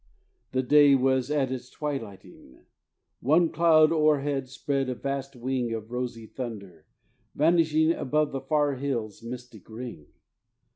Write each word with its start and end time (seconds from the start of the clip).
The 0.53 0.63
day 0.63 0.95
was 0.95 1.29
at 1.29 1.51
its 1.51 1.69
twilighting; 1.69 2.63
One 3.19 3.49
cloud 3.49 3.91
o'erhead 3.91 4.49
spread 4.49 4.89
a 4.89 4.95
vast 4.95 5.35
wing 5.35 5.73
Of 5.73 5.91
rosy 5.91 6.25
thunder; 6.25 6.87
vanishing 7.35 7.91
Above 7.93 8.31
the 8.31 8.41
far 8.41 8.77
hills' 8.77 9.21
mystic 9.21 9.69
ring. 9.69 10.07